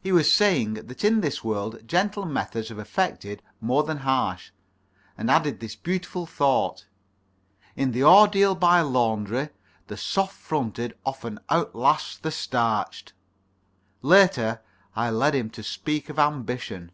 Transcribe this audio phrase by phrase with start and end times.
[0.00, 4.50] He was saying that in this world gentle methods have effected more than harsh,
[5.16, 6.86] and added this beautiful thought:
[7.76, 9.50] "In the ordeal by laundry
[9.86, 13.12] the soft fronted often outlasts the starched."
[14.02, 14.62] Later,
[14.96, 16.90] I led him on to speak of ambition.